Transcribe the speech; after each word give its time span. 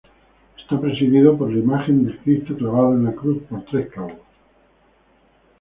Está 0.57 0.81
presidido 0.81 1.37
por 1.37 1.53
la 1.53 1.59
imagen 1.59 2.03
del 2.03 2.17
Cristo 2.23 2.57
clavado 2.57 2.93
a 2.93 2.97
la 2.97 3.13
cruz 3.13 3.39
por 3.47 3.63
tres 3.65 3.87
clavos. 3.91 4.17